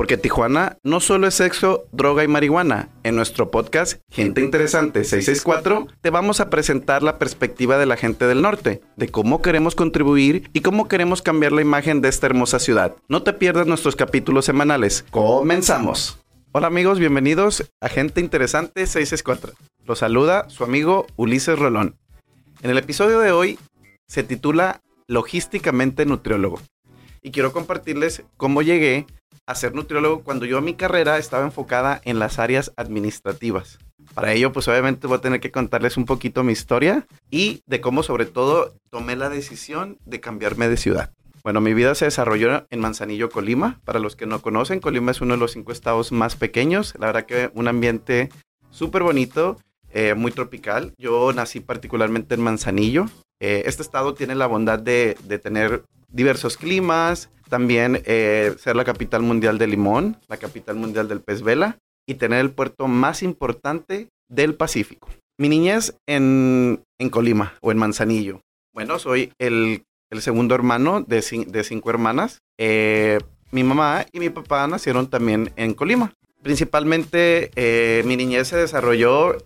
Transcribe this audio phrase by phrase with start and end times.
[0.00, 2.88] Porque Tijuana no solo es sexo, droga y marihuana.
[3.02, 8.26] En nuestro podcast, Gente Interesante 664, te vamos a presentar la perspectiva de la gente
[8.26, 12.58] del norte, de cómo queremos contribuir y cómo queremos cambiar la imagen de esta hermosa
[12.58, 12.96] ciudad.
[13.08, 15.04] No te pierdas nuestros capítulos semanales.
[15.10, 16.18] ¡Comenzamos!
[16.52, 19.52] Hola amigos, bienvenidos a Gente Interesante 664.
[19.84, 21.98] Los saluda su amigo Ulises Rolón.
[22.62, 23.58] En el episodio de hoy
[24.08, 26.58] se titula Logísticamente Nutriólogo.
[27.20, 29.04] Y quiero compartirles cómo llegué
[29.50, 33.78] a ser nutriólogo cuando yo mi carrera estaba enfocada en las áreas administrativas.
[34.14, 37.80] Para ello, pues obviamente voy a tener que contarles un poquito mi historia y de
[37.80, 41.12] cómo sobre todo tomé la decisión de cambiarme de ciudad.
[41.42, 43.80] Bueno, mi vida se desarrolló en Manzanillo, Colima.
[43.84, 46.94] Para los que no conocen, Colima es uno de los cinco estados más pequeños.
[46.98, 48.28] La verdad que un ambiente
[48.70, 49.56] súper bonito,
[49.92, 50.92] eh, muy tropical.
[50.96, 53.06] Yo nací particularmente en Manzanillo.
[53.40, 58.84] Eh, este estado tiene la bondad de, de tener diversos climas, también eh, ser la
[58.84, 61.76] capital mundial del limón, la capital mundial del pez vela
[62.08, 65.08] y tener el puerto más importante del Pacífico.
[65.38, 68.40] Mi niñez en, en Colima o en Manzanillo.
[68.72, 72.38] Bueno, soy el, el segundo hermano de, cinco hermanas.
[72.58, 73.18] Eh,
[73.50, 76.14] mi mamá y mi papá nacieron también en Colima.
[76.42, 79.36] Principalmente eh, mi niñez se desarrolló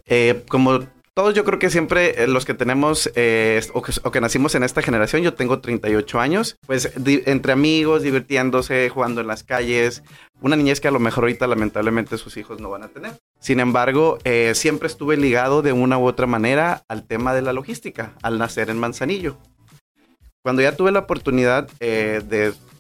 [0.49, 0.81] como
[1.15, 4.83] todos yo creo que siempre eh, los que tenemos eh, o, que, nacimos en esta
[4.83, 10.03] generación, yo tengo 38 años, pues entre amigos, divirtiéndose, jugando en las calles,
[10.41, 13.13] una niñez que a lo mejor ahorita lamentablemente sus hijos no van a tener.
[13.39, 17.53] Sin embargo, eh, siempre estuve ligado de una u otra manera al tema de la
[17.53, 19.39] logística, al nacer en Manzanillo.
[20.43, 22.21] Cuando ya tuve la oportunidad de,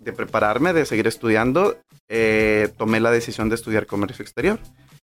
[0.00, 1.78] de, prepararme, de seguir estudiando,
[2.76, 4.58] tomé la decisión de estudiar comercio exterior.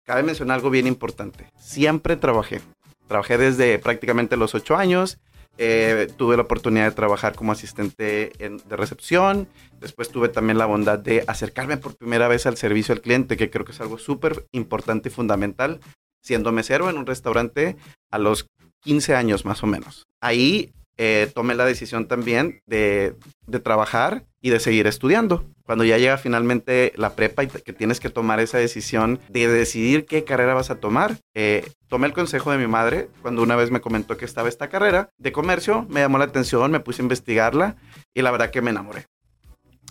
[0.04, 1.50] Cabe mencionar algo bien importante.
[1.60, 2.60] Siempre trabajé.
[3.08, 5.18] Trabajé desde prácticamente los ocho años.
[5.60, 9.48] Eh, tuve la oportunidad de trabajar como asistente de recepción.
[9.80, 13.50] Después tuve también la bondad de acercarme por primera vez al servicio al cliente, que
[13.50, 15.80] creo que es algo súper importante y fundamental,
[16.22, 17.76] siendo mesero en un restaurante
[18.12, 18.46] a los
[18.82, 20.06] 15 años más o menos.
[20.20, 23.16] Ahí eh, tomé la decisión también de
[23.64, 28.09] trabajar y de seguir estudiando cuando ya llega finalmente la prepa y que tienes que
[28.09, 32.56] tomar esa decisión de decidir qué carrera vas a tomar, eh, tomé el consejo de
[32.56, 36.16] mi madre cuando una vez me comentó que estaba esta carrera de comercio, me llamó
[36.16, 37.77] la atención, me puse a investigarla
[38.15, 39.04] y la verdad que me enamoré.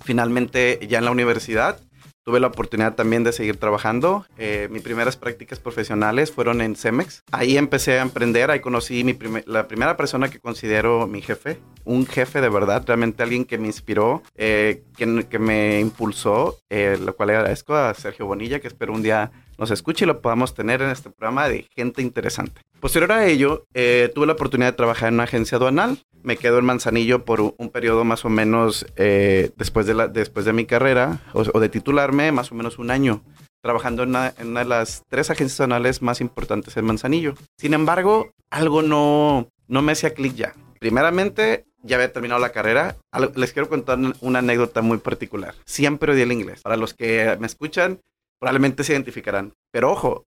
[0.04, 1.80] Finalmente ya en la universidad
[2.28, 4.26] Tuve la oportunidad también de seguir trabajando.
[4.38, 7.24] Eh, mis primeras prácticas profesionales fueron en Cemex.
[7.32, 12.06] Ahí empecé a emprender, ahí conocí mi la primera persona que considero mi jefe, un
[12.06, 17.16] jefe de verdad, realmente alguien que me inspiró, eh, que, que, me impulsó, eh, lo
[17.16, 20.82] cual agradezco a Sergio Bonilla, que espero un día nos escuche y lo podamos tener
[20.82, 22.62] en este programa de gente interesante.
[22.80, 26.04] Posterior a ello, eh, tuve la oportunidad de trabajar en una agencia aduanal.
[26.24, 30.46] Me quedo en Manzanillo por un, periodo más o menos eh, después, de la, después
[30.46, 33.24] de mi carrera o, de titularme, más o menos un año,
[33.62, 37.34] trabajando en una, en una, de las tres agencias aduanales más importantes en Manzanillo.
[37.58, 40.54] Sin embargo, algo no, no me hacía clic ya.
[40.80, 42.98] Primeramente, ya había terminado la carrera.
[43.36, 45.56] Les quiero contar una anécdota muy particular.
[45.66, 46.62] Siempre odié el inglés.
[46.62, 48.02] Para los que me escuchan,
[48.40, 49.54] probablemente se identificarán.
[49.72, 50.26] Pero ojo,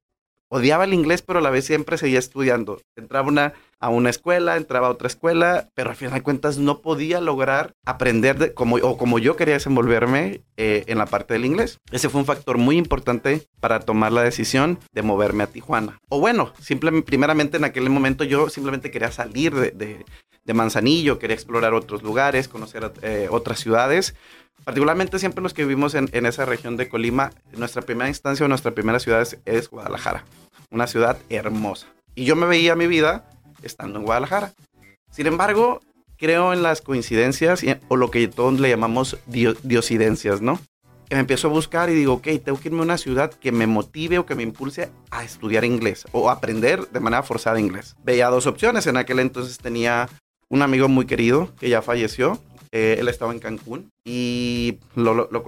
[0.50, 2.82] odiaba el inglés, pero a la vez siempre seguía estudiando.
[2.96, 7.20] Entraba a una escuela, entraba a otra escuela, pero al final de cuentas no podía
[7.20, 11.78] lograr aprender de, como, o como yo quería desenvolverme eh, en la parte del inglés.
[11.92, 15.98] Ese fue un factor muy importante para tomar la decisión de moverme a Tijuana.
[16.08, 20.04] O bueno, simplemente, primeramente en aquel momento yo simplemente quería salir de,
[20.52, 24.14] Manzanillo, quería explorar otros lugares, conocer eh, otras ciudades
[24.64, 28.72] particularmente siempre los que vivimos en, esa región de Colima, nuestra primera instancia o nuestra
[28.72, 30.24] primera ciudad es, Guadalajara,
[30.70, 31.86] una ciudad hermosa.
[32.14, 33.28] Y yo me veía mi vida
[33.62, 34.52] estando en Guadalajara.
[35.10, 35.80] Sin embargo,
[36.16, 40.60] creo en las coincidencias o lo que todos le llamamos diosidencias, ¿no?
[41.08, 43.50] Que me empiezo a buscar y digo, ok, tengo que irme a una ciudad que
[43.50, 47.96] me motive o que me impulse a estudiar inglés o aprender de manera forzada inglés.
[48.04, 48.86] Veía dos opciones.
[48.86, 50.08] En aquel entonces tenía
[50.50, 52.38] un amigo muy querido que ya falleció,
[52.72, 55.44] eh, él estaba en Cancún y lo, lo,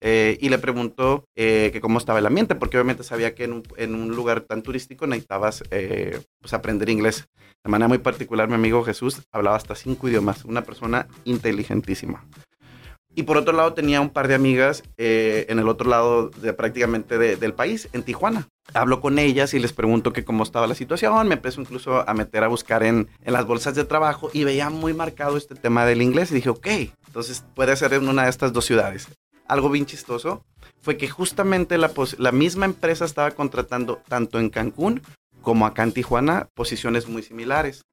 [0.00, 3.52] eh, y le pregunto eh, que cómo estaba el ambiente, porque obviamente sabía que en
[3.52, 7.28] un, en un lugar tan turístico necesitabas pues aprender inglés.
[7.64, 12.24] De manera muy particular, mi amigo Jesús hablaba hasta cinco idiomas, una persona inteligentísima.
[13.16, 16.52] Y por otro lado tenía un par de amigas eh, en el otro lado de
[16.52, 18.48] prácticamente del país, en Tijuana.
[18.72, 21.28] Hablo con ellas y les pregunto que cómo estaba la situación.
[21.28, 24.68] Me empezó incluso a meter a buscar en, en, las bolsas de trabajo y veía
[24.70, 26.66] muy marcado este tema del inglés y dije, ok,
[27.06, 29.08] entonces puede ser en una de estas dos ciudades.
[29.46, 30.44] Algo bien chistoso
[30.80, 35.02] fue que justamente la, la misma empresa estaba contratando tanto en Cancún
[35.40, 37.84] como acá en Tijuana posiciones muy similares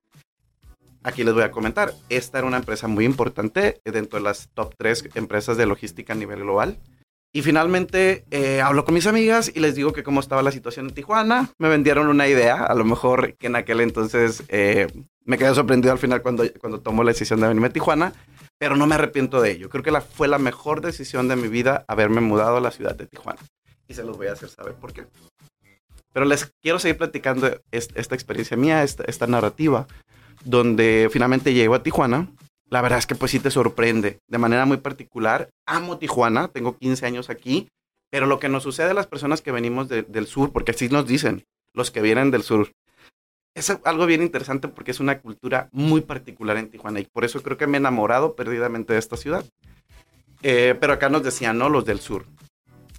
[1.04, 1.94] aquí les voy a comentar.
[2.10, 6.16] Esta era una empresa muy importante dentro de las top 3 empresas de logística a
[6.16, 6.78] nivel global.
[7.34, 10.88] Y finalmente eh, hablo con mis amigas y les digo que cómo estaba la situación
[10.90, 11.50] en Tijuana.
[11.60, 14.88] Me vendieron una idea, a lo mejor que en aquel entonces eh,
[15.24, 18.14] me quedé sorprendido al final cuando, cuando tomo la decisión de venirme a Tijuana,
[18.58, 19.70] pero no me arrepiento de ello.
[19.70, 22.96] Creo que la, fue la mejor decisión de mi vida haberme mudado a la ciudad
[22.96, 23.40] de Tijuana.
[23.88, 25.06] Y se los voy a hacer saber por qué.
[26.14, 29.88] Pero les quiero seguir platicando esta, experiencia mía, esta, esta narrativa,
[30.46, 32.28] donde finalmente llego a Tijuana.
[32.70, 35.50] La verdad es que pues sí te sorprende de manera muy particular.
[35.66, 37.68] Amo Tijuana, tengo 15 años aquí,
[38.10, 41.06] pero lo que nos sucede a las personas que venimos del sur, porque así nos
[41.06, 41.44] dicen,
[41.74, 42.72] los que vienen del sur,
[43.54, 47.44] es algo bien interesante porque es una cultura muy particular en Tijuana y por eso
[47.44, 49.46] creo que me he enamorado perdidamente de esta ciudad.
[50.44, 51.70] Eh, pero acá nos decían, ¿no?
[51.70, 52.26] Los del sur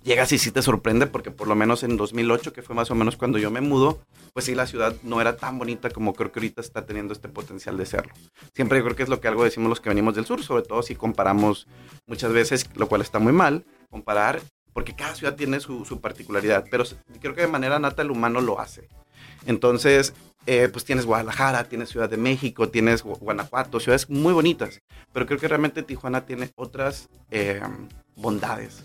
[0.05, 2.95] llegas y sí te sorprende porque por lo menos en 2008, que fue más o
[2.95, 4.01] menos cuando yo me mudo,
[4.33, 7.29] pues sí, la ciudad no era tan bonita como creo que ahorita está teniendo este
[7.29, 8.13] potencial de serlo.
[8.55, 10.83] Siempre creo que es lo que algo decimos los que venimos del sur, sobre todo
[10.83, 11.67] si comparamos
[12.07, 14.41] muchas veces, lo cual está muy mal, comparar,
[14.73, 16.85] porque cada ciudad tiene su, particularidad, pero
[17.21, 18.89] creo que de manera nata el humano lo hace.
[19.47, 20.15] Entonces,
[20.47, 24.81] eh, pues tienes Guadalajara, tienes Ciudad de México, tienes Guanajuato, ciudades muy bonitas,
[25.13, 27.61] pero creo que realmente Tijuana tiene otras eh,
[28.17, 28.85] bondades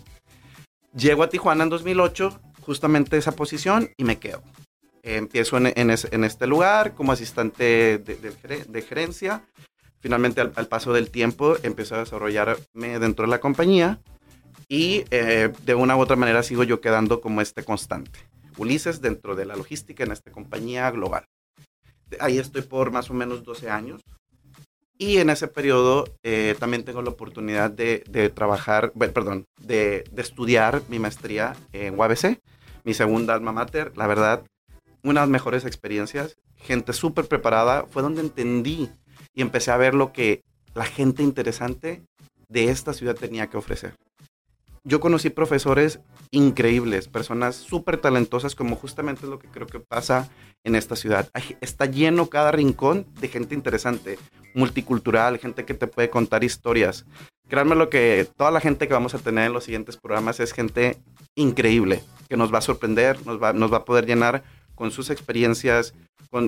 [0.98, 4.42] Llego a Tijuana en 2008, justamente esa posición, y me quedo.
[5.04, 9.44] empiezo en, este lugar como asistente de, gerencia.
[10.00, 14.00] Finalmente, al, paso del tiempo, empiezo a desarrollarme dentro de la compañía
[14.68, 18.18] y eh, de una u otra manera sigo yo quedando como este constante.
[18.56, 21.26] Ulises dentro de la logística en esta compañía global.
[22.18, 24.02] Ahí estoy por más o menos 12 años.
[24.98, 30.98] Y en ese periodo eh, también tengo la oportunidad de, trabajar, perdón, de, estudiar mi
[30.98, 32.40] maestría en UABC,
[32.82, 33.92] mi segunda alma mater.
[33.96, 34.42] La verdad,
[35.04, 38.90] una de las mejores experiencias, gente súper preparada, fue donde entendí
[39.34, 40.42] y empecé a ver lo que
[40.74, 42.02] la gente interesante
[42.48, 43.94] de esta ciudad tenía que ofrecer
[44.88, 46.00] yo conocí profesores
[46.30, 50.30] increíbles, personas súper talentosas, como justamente lo que creo que pasa
[50.64, 51.28] en esta ciudad.
[51.60, 54.18] Está lleno cada rincón de gente interesante,
[54.54, 57.04] multicultural, gente que te puede contar historias.
[57.48, 60.52] Créanme lo que toda la gente que vamos a tener en los siguientes programas es
[60.52, 60.96] gente
[61.34, 64.42] increíble, que nos va a sorprender, nos va a poder llenar
[64.78, 65.92] con sus experiencias,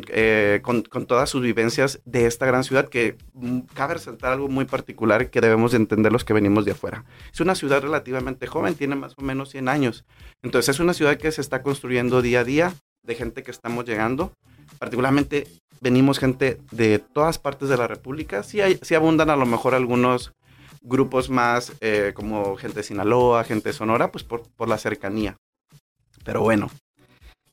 [0.09, 4.49] eh, con, con, todas sus vivencias de esta gran ciudad que mm, cabe resaltar algo
[4.49, 7.05] muy particular que debemos de entender los que venimos de afuera.
[7.33, 10.05] Es una ciudad relativamente joven, tiene más o menos 100 años.
[10.45, 13.85] Entonces es una ciudad que se está construyendo día a día de gente que estamos
[13.85, 14.33] llegando.
[14.79, 15.49] Particularmente
[15.81, 18.45] venimos gente de todas partes de la República.
[18.45, 20.33] Sí, hay, sí abundan a lo mejor algunos
[20.83, 25.37] grupos más eh, como gente de Sinaloa, gente de Sonora, pues por, por la cercanía.
[26.23, 26.71] Pero bueno,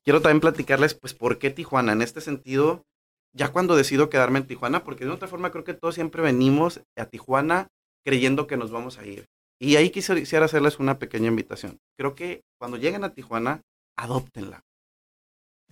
[0.08, 1.92] quiero también platicarles, pues, por qué Tijuana.
[1.92, 2.86] En este sentido,
[3.34, 6.80] ya cuando decido quedarme en Tijuana, porque de otra forma creo que todos siempre venimos
[6.96, 7.68] a Tijuana
[8.06, 9.26] creyendo que nos vamos a ir.
[9.60, 11.80] Y ahí quisiera hacerles una pequeña invitación.
[11.98, 13.64] Creo que cuando lleguen a Tijuana,
[13.98, 14.62] adóptenla.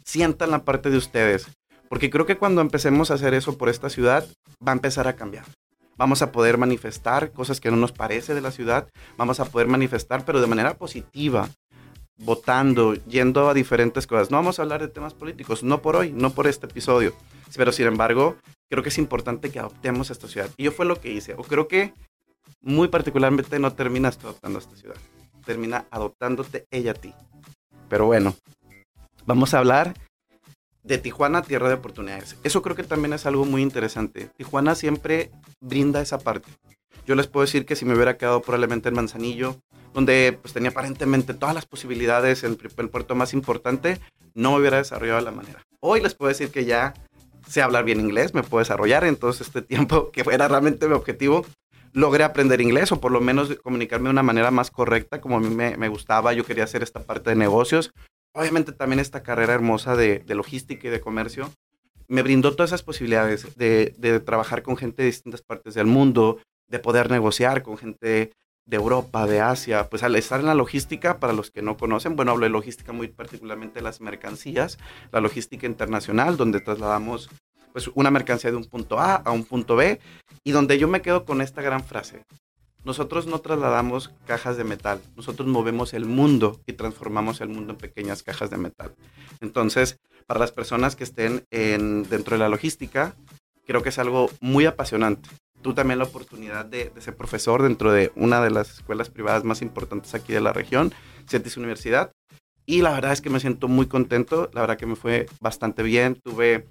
[0.04, 1.48] Sientan la parte de ustedes.
[1.88, 4.28] Porque creo que cuando empecemos a hacer eso por esta ciudad,
[4.62, 5.46] va a empezar a cambiar.
[5.96, 8.90] Vamos a poder manifestar cosas que no nos parece de la ciudad.
[9.16, 11.50] Vamos a poder manifestar, pero de manera positiva
[12.18, 14.32] votando, yendo a diferentes cosas.
[14.32, 17.14] No vamos a hablar de temas políticos, no por hoy, no por este episodio,
[17.56, 18.38] pero sin embargo,
[18.70, 20.50] creo que es importante que adoptemos esta ciudad.
[20.58, 21.94] Y yo fue lo que hice, o creo que
[22.62, 24.98] muy particularmente no terminas adoptando esta ciudad,
[25.46, 27.14] termina adoptándote ella a ti.
[27.90, 28.36] Pero bueno,
[29.26, 29.94] vamos a hablar
[30.84, 32.38] de Tijuana, tierra de oportunidades.
[32.44, 34.30] Eso creo que también es algo muy interesante.
[34.38, 36.52] Tijuana siempre brinda esa parte.
[37.06, 39.58] Yo les puedo decir que si me hubiera quedado probablemente en Manzanillo,
[39.96, 44.00] donde pues tenía aparentemente todas las posibilidades, el, el puerto más importante,
[44.34, 45.64] no me hubiera desarrollado de la manera.
[45.80, 46.94] Hoy les puedo decir que ya
[47.48, 51.46] sé hablar bien inglés, me puedo desarrollar, entonces este tiempo que era realmente mi objetivo,
[51.94, 55.40] logré aprender inglés o por lo menos comunicarme de una manera más correcta como a
[55.40, 57.92] mí me, me gustaba, yo quería hacer esta parte de negocios.
[58.34, 61.50] Obviamente también esta carrera hermosa de, de logística y de comercio
[62.10, 66.40] me brindó todas esas posibilidades de, de, trabajar con gente de distintas partes del mundo,
[66.68, 68.34] de poder negociar con gente
[68.66, 72.16] de Europa, de Asia, pues al estar en la logística, para los que no conocen,
[72.16, 74.80] bueno, hablo de logística muy particularmente las mercancías,
[75.12, 77.30] la logística internacional, donde trasladamos
[77.72, 80.00] pues una mercancía de un punto A a un punto B,
[80.44, 82.24] y donde yo me quedo con esta gran frase.
[82.84, 87.78] Nosotros no trasladamos cajas de metal, nosotros movemos el mundo y transformamos el mundo en
[87.78, 88.96] pequeñas cajas de metal.
[89.42, 93.16] Entonces, para las personas que estén en, dentro de la logística,
[93.66, 95.30] creo que es algo muy apasionante
[95.66, 99.64] tú también la oportunidad de, ser profesor dentro de una de las escuelas privadas más
[99.64, 100.94] importantes aquí de la región,
[101.28, 102.12] CETIS Universidad.
[102.68, 105.82] Y la verdad es que me siento muy contento, la verdad que me fue bastante
[105.82, 106.68] bien, tuve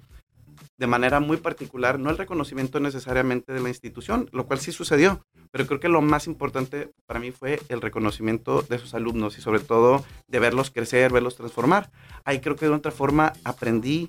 [0.77, 5.25] de manera muy particular, no el reconocimiento necesariamente de la institución, lo cual sí sucedió,
[5.51, 9.41] pero creo que lo más importante para mí fue el reconocimiento de sus alumnos y
[9.41, 11.91] sobre todo de verlos crecer, verlos transformar.
[12.23, 14.07] Ahí creo que de otra forma aprendí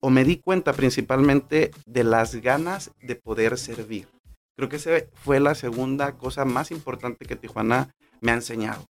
[0.00, 4.08] o me di cuenta principalmente de las ganas de poder servir.
[4.56, 8.84] Creo que esa fue la segunda cosa más importante que Tijuana me ha enseñado.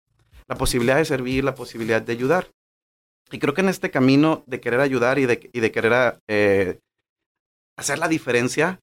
[0.48, 2.48] La posibilidad de servir, la posibilidad de ayudar.
[3.32, 6.80] Y creo que en este camino de querer ayudar y de, y de querer eh,
[7.78, 8.80] hacer la diferencia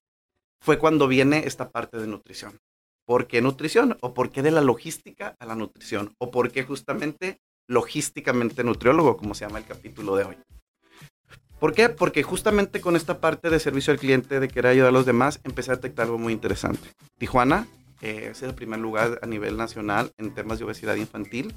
[0.61, 2.59] fue cuando viene esta parte de nutrición.
[3.05, 3.97] ¿Por qué nutrición?
[4.01, 6.13] ¿O por qué de la logística a la nutrición?
[6.17, 10.37] ¿O por qué justamente logísticamente nutriólogo, como se llama el capítulo de hoy?
[11.59, 11.89] ¿Por qué?
[11.89, 15.39] Porque justamente con esta parte de servicio al cliente, de querer ayudar a los demás,
[15.43, 16.89] empecé a detectar algo muy interesante.
[17.17, 17.67] Tijuana
[18.01, 21.55] eh, es el primer lugar a nivel nacional en temas de obesidad infantil,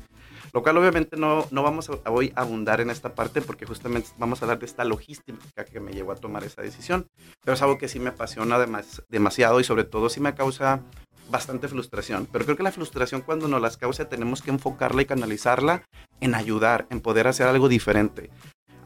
[0.53, 4.11] lo cual obviamente no, no vamos a, hoy a abundar en esta parte porque justamente
[4.19, 7.09] vamos a hablar de esta logística que me llevó a tomar esa decisión,
[7.45, 8.59] pero es algo que sí me apasiona
[9.09, 10.81] demasiado y sobre todo sí me causa
[11.29, 15.07] bastante frustración, pero creo que la frustración cuando nos las causa tenemos que enfocarla y
[15.07, 15.83] canalizarla
[16.21, 18.31] en ayudar, en poder hacer algo diferente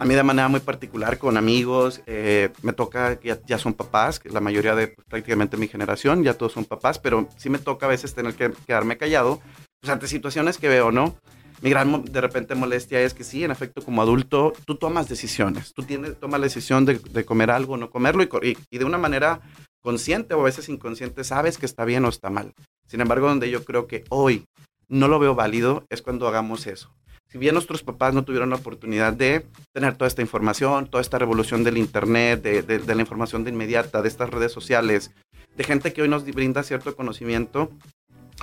[0.03, 4.21] a mí de manera muy particular con amigos, eh, me toca, ya, ya son papás,
[4.25, 7.87] la mayoría de pues, prácticamente mi generación, ya todos son papás, pero sí me toca
[7.87, 9.41] a veces tener que quedarme callado,
[9.81, 11.17] pues ante situaciones que veo, ¿no?
[11.61, 15.73] Mi gran de repente molestia es que sí, en efecto, como adulto, tú tomas decisiones,
[15.73, 18.99] tú tienes, tomas la decisión de, comer algo o no comerlo y, y de una
[18.99, 19.41] manera
[19.85, 22.55] consciente o a veces inconsciente sabes que está bien o está mal.
[22.89, 24.47] Sin embargo, donde yo creo que hoy
[24.89, 26.93] no lo veo válido es cuando hagamos eso
[27.33, 31.19] si bien nuestros papás no tuvieron la oportunidad de tener toda esta información, toda esta
[31.19, 35.13] revolución del Internet, de, la información de inmediata, de estas redes sociales,
[35.57, 37.71] de gente que hoy nos brinda cierto conocimiento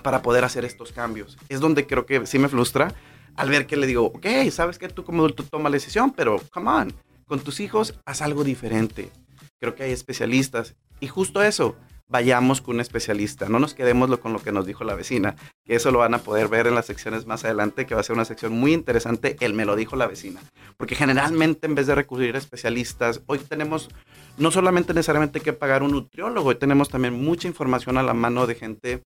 [0.01, 1.37] para poder hacer estos cambios.
[1.49, 2.91] Es donde creo que sí me frustra
[3.35, 6.41] al ver que le digo, ok, sabes que tú como adulto tomas la decisión, pero
[6.49, 6.93] come on,
[7.25, 9.11] con tus hijos haz algo diferente.
[9.59, 11.75] Creo que hay especialistas y justo eso,
[12.09, 15.75] vayamos con un especialista, no nos quedemos con lo que nos dijo la vecina, que
[15.75, 18.15] eso lo van a poder ver en las secciones más adelante, que va a ser
[18.15, 20.41] una sección muy interesante, él me lo dijo la vecina,
[20.75, 23.89] porque generalmente en vez de recurrir a especialistas, hoy tenemos
[24.37, 28.47] no solamente necesariamente que pagar un nutriólogo, hoy tenemos también mucha información a la mano
[28.47, 29.03] de gente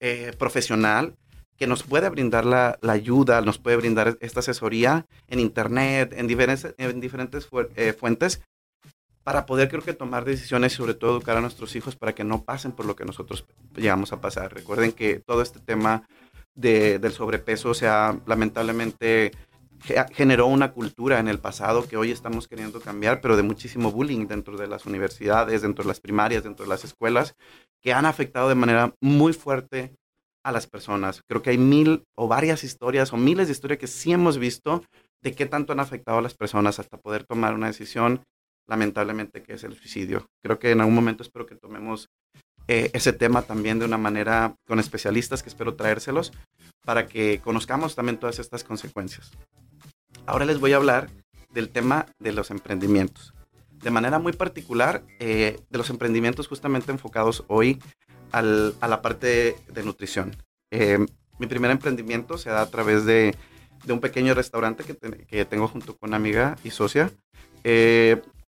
[0.00, 1.14] eh, profesional
[1.56, 6.74] que nos puede brindar la, ayuda, nos puede brindar esta asesoría en internet, en diferentes,
[6.76, 8.42] en diferentes eh, fuentes
[9.24, 12.24] para poder creo que tomar decisiones y sobre todo educar a nuestros hijos para que
[12.24, 14.52] no pasen por lo que nosotros llegamos a pasar.
[14.52, 16.08] Recuerden que todo este tema
[16.54, 19.32] de, del sobrepeso, o sea, lamentablemente
[20.12, 24.26] generó una cultura en el pasado que hoy estamos queriendo cambiar, pero de muchísimo bullying
[24.26, 27.34] dentro de las universidades, dentro de las primarias, dentro de las escuelas,
[27.82, 29.96] que han afectado de manera muy fuerte
[30.44, 31.22] a las personas.
[31.26, 34.84] Creo que hay mil o varias historias o miles de historias que sí hemos visto
[35.22, 38.22] de qué tanto han afectado a las personas hasta poder tomar una decisión
[38.66, 40.28] lamentablemente, que es el suicidio.
[40.42, 42.08] Creo que en algún momento espero que tomemos
[42.68, 46.32] eh, ese tema también de una manera con especialistas, que espero traérselos,
[46.84, 49.32] para que conozcamos también todas estas consecuencias.
[50.26, 51.10] Ahora les voy a hablar
[51.52, 53.34] del tema de los emprendimientos.
[53.82, 57.82] De manera muy particular, eh, de los emprendimientos justamente enfocados hoy
[58.30, 60.34] a la parte de, nutrición.
[60.70, 61.04] Eh,
[61.38, 63.36] mi primer emprendimiento se da a través de,
[63.88, 67.10] un pequeño restaurante que, que, tengo junto con una amiga y socia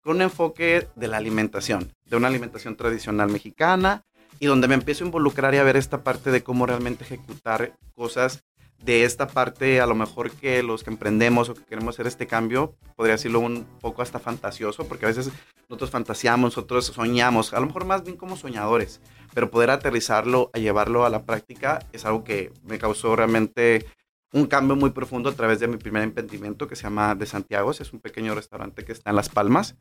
[0.02, 4.04] con un enfoque de la alimentación, de una alimentación tradicional mexicana
[4.38, 7.74] y donde me empiezo a involucrar y a ver esta parte de cómo realmente ejecutar
[7.94, 8.44] cosas
[8.82, 12.26] de esta parte, a lo mejor que los que emprendemos o que queremos hacer este
[12.26, 15.30] cambio, podría decirlo un poco hasta fantasioso, porque a veces
[15.68, 19.02] nosotros fantaseamos, nosotros soñamos, a lo mejor más bien como soñadores,
[19.34, 23.84] pero poder aterrizarlo, a llevarlo a la práctica, es algo que me causó realmente
[24.32, 27.70] un cambio muy profundo a través de mi primer emprendimiento que se llama De Santiago.
[27.72, 29.76] Es un pequeño restaurante que está en Las Palmas.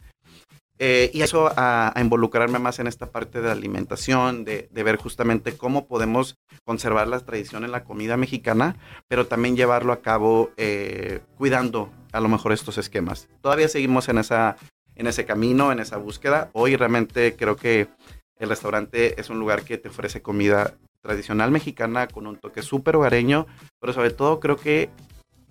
[0.82, 5.58] Eh, y eso a, involucrarme más en esta parte de la alimentación, de, ver justamente
[5.58, 8.78] cómo podemos conservar la tradición en la comida mexicana,
[9.10, 13.28] pero también llevarlo a cabo eh, cuidando a lo mejor estos esquemas.
[13.42, 14.56] Todavía seguimos en, esa,
[14.96, 16.50] en ese camino, en esa búsqueda.
[16.54, 17.90] Hoy realmente creo que
[18.40, 22.96] el restaurante es un lugar que te ofrece comida tradicional mexicana con un toque súper
[22.96, 23.48] hogareño,
[23.80, 24.90] pero sobre todo creo que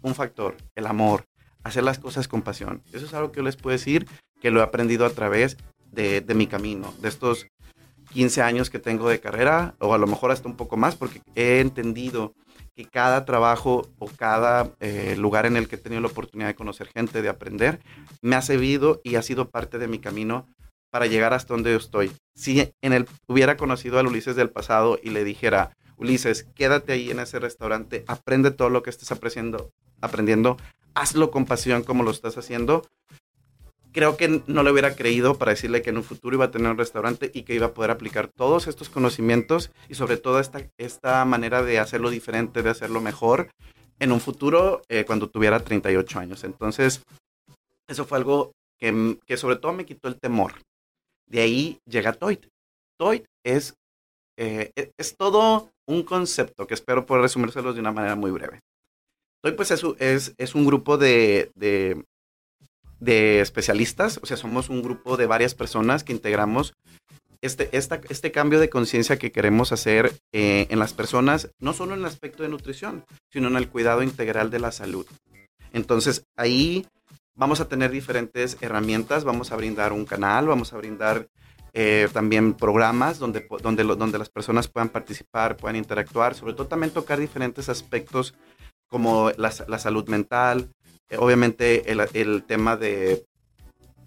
[0.03, 1.25] un factor, el amor,
[1.65, 2.83] hacer las cosas con pasión.
[2.93, 4.07] Eso es algo que yo les puedo decir
[4.41, 5.57] que lo he aprendido a través
[5.91, 7.47] de, mi camino, de estos
[8.13, 11.21] 15 años que tengo de carrera, o a lo mejor hasta un poco más, porque
[11.35, 12.35] he entendido
[12.77, 16.55] que cada trabajo o cada eh, lugar en el que he tenido la oportunidad de
[16.55, 17.81] conocer gente, de aprender,
[18.23, 20.47] me ha servido y ha sido parte de mi camino
[20.91, 22.13] para llegar hasta donde yo estoy.
[22.35, 27.11] Si en el hubiera conocido al Ulises del pasado y le dijera, Ulises, quédate ahí
[27.11, 30.57] en ese restaurante, aprende todo lo que estés aprendiendo, aprendiendo
[30.99, 32.87] hazlo con pasión como lo estás haciendo,
[33.93, 36.71] creo que no le hubiera creído para decirle que en un futuro iba a tener
[36.71, 40.61] un restaurante y que iba a poder aplicar todos estos conocimientos y sobre todo esta,
[40.77, 43.51] esta manera de hacerlo diferente, de hacerlo mejor
[43.99, 46.45] en un futuro eh, cuando tuviera 38 años.
[46.45, 47.03] Entonces,
[47.89, 50.53] eso fue algo que, que, sobre todo me quitó el temor.
[51.29, 52.47] De ahí llega Toit.
[52.99, 53.75] Toit es,
[54.39, 58.61] eh, e, es todo un concepto que espero poder resumírselos de una manera muy breve.
[59.43, 62.05] Toit pues es, es, es un grupo de, de,
[62.99, 66.75] de, especialistas, o sea, somos un grupo de varias personas que integramos
[67.41, 71.95] este, esta, este cambio de conciencia que queremos hacer eh, en las personas, no solo
[71.95, 75.07] en el aspecto de nutrición, sino en el cuidado integral de la salud.
[75.73, 76.87] Entonces, ahí
[77.39, 81.29] vamos a tener diferentes herramientas, vamos a brindar un canal, vamos a brindar
[81.73, 86.93] eh, también programas donde, donde, donde las personas puedan participar, puedan interactuar, sobre todo también
[86.93, 88.35] tocar diferentes aspectos
[88.89, 90.71] como la, la salud mental,
[91.09, 93.25] eh, obviamente el, el, tema de,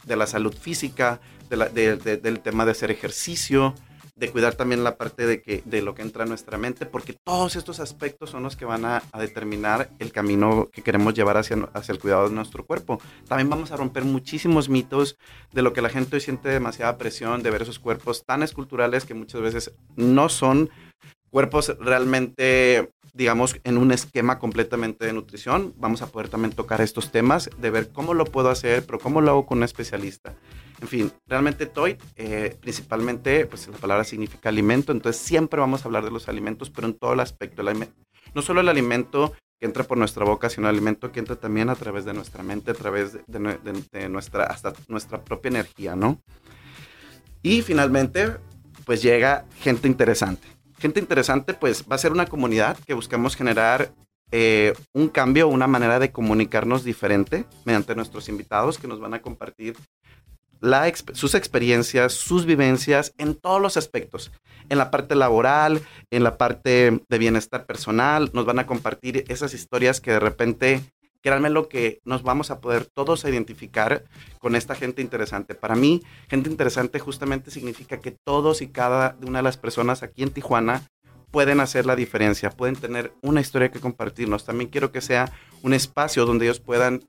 [0.05, 3.75] de la salud física, de del tema de hacer ejercicio,
[4.15, 7.13] de cuidar también la parte de, que, de lo que entra en nuestra mente, porque
[7.13, 11.57] todos estos aspectos son los que van a, determinar el camino que queremos llevar hacia,
[11.73, 12.99] hacia el cuidado de nuestro cuerpo.
[13.27, 15.17] También vamos a romper muchísimos mitos
[15.51, 19.05] de lo que la gente hoy siente demasiada presión de ver esos cuerpos tan esculturales
[19.05, 20.69] que muchas veces no son
[21.31, 25.73] cuerpos realmente, digamos, en un esquema completamente de nutrición.
[25.77, 29.21] Vamos a poder también tocar estos temas, de ver cómo lo puedo hacer, pero cómo
[29.21, 30.35] lo hago con un especialista.
[30.81, 35.85] En fin, realmente TOY, eh, principalmente, pues la palabra significa alimento, entonces siempre vamos a
[35.85, 37.61] hablar de los alimentos, pero en todo el aspecto.
[37.61, 37.88] El
[38.33, 41.69] no solo el alimento que entra por nuestra boca, sino el alimento que entra también
[41.69, 45.95] a través de nuestra mente, a través de, de, de nuestra, hasta nuestra propia energía,
[45.95, 46.19] ¿no?
[47.43, 48.38] Y finalmente,
[48.83, 50.47] pues llega gente interesante.
[50.79, 53.93] Gente interesante, pues va a ser una comunidad que buscamos generar
[54.31, 59.21] eh, un cambio, una manera de comunicarnos diferente mediante nuestros invitados que nos van a
[59.21, 59.75] compartir
[61.13, 64.31] sus experiencias, sus vivencias en todos los aspectos.
[64.69, 69.53] En la parte laboral, en la parte de bienestar personal, nos van a compartir esas
[69.53, 70.81] historias que de repente,
[71.21, 74.03] créanme lo que nos vamos a poder todos identificar
[74.39, 75.55] con esta gente interesante.
[75.55, 80.24] Para mí, gente interesante justamente significa que todos y cada una de las personas aquí
[80.24, 80.83] en Tijuana
[81.31, 84.45] pueden hacer la diferencia, pueden tener una historia que compartirnos.
[84.45, 85.31] También quiero que sea
[85.63, 87.03] un espacio donde ellos puedan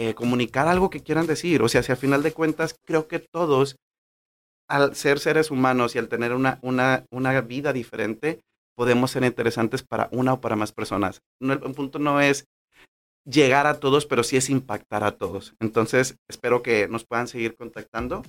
[0.00, 1.60] eh, comunicar algo que quieran decir.
[1.60, 3.74] O sea, si al final de cuentas creo que todos,
[4.68, 8.38] al ser seres humanos y al tener una, una, una vida diferente,
[8.76, 11.20] podemos ser interesantes para una o para más personas.
[11.42, 12.44] No, el punto no es
[13.24, 15.54] llegar a todos, pero sí es impactar a todos.
[15.58, 18.22] Entonces, espero que nos puedan seguir contactando,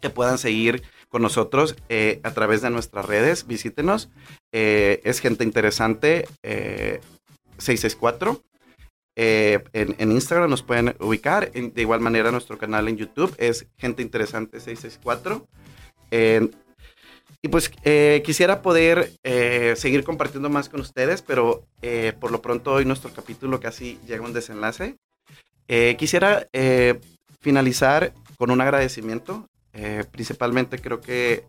[0.00, 3.48] que puedan seguir con nosotros eh, a través de nuestras redes.
[3.48, 4.08] Visítenos.
[4.52, 6.28] Eh, es gente interesante.
[7.58, 8.40] 664
[9.16, 11.50] eh, en, Instagram nos pueden ubicar.
[11.54, 15.46] En, de igual manera, nuestro canal en YouTube es Gente Interesante 664.
[16.10, 16.50] Eh,
[17.40, 21.66] y pues eh, quisiera poder eh, seguir compartiendo más con ustedes, pero
[22.20, 24.96] por lo pronto hoy nuestro capítulo casi llega a un desenlace.
[25.98, 26.46] quisiera
[27.40, 29.48] finalizar con un agradecimiento.
[30.12, 31.44] principalmente creo que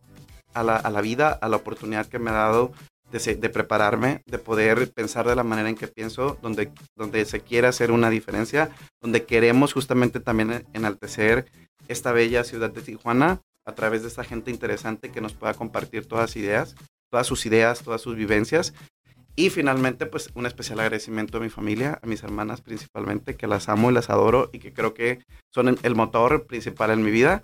[0.56, 2.71] a la, a la vida, a la oportunidad que me ha dado
[3.13, 7.67] de, prepararme, de poder pensar de la manera en que pienso, donde, donde se quiere
[7.67, 8.71] hacer una diferencia,
[9.02, 11.45] donde queremos justamente también enaltecer
[11.88, 16.08] esta bella ciudad de Tijuana a través de esta gente interesante que nos pueda compartir
[16.08, 16.76] todas ideas,
[17.12, 18.73] todas sus ideas, todas sus vivencias.
[19.36, 23.69] Y finalmente, pues un especial agradecimiento a mi familia, a mis hermanas principalmente, que las
[23.69, 25.19] amo y las adoro y que creo que
[25.52, 27.43] son el motor principal en mi vida.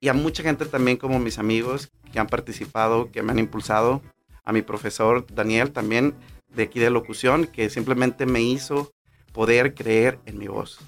[0.00, 4.02] Y a mucha gente también como mis amigos que han participado, que me han impulsado,
[4.48, 6.14] a mi profesor Daniel también
[6.48, 8.90] de aquí de locución, que simplemente me hizo
[9.32, 10.80] poder creer en mi voz.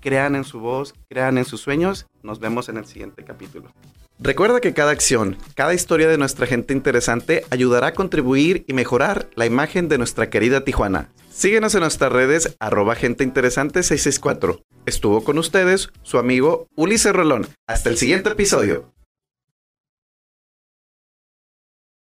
[0.00, 2.06] Crean en su voz, crean en sus sueños.
[2.22, 3.70] Nos vemos en el siguiente capítulo.
[4.18, 9.30] Recuerda que cada acción, cada historia de nuestra gente interesante ayudará a contribuir y mejorar
[9.36, 11.08] la imagen de nuestra querida Tijuana.
[11.30, 14.60] Síguenos en nuestras redes arroba gente interesante 664.
[14.86, 17.46] Estuvo con ustedes su amigo Ulises Rolón.
[17.68, 18.93] Hasta el siguiente episodio.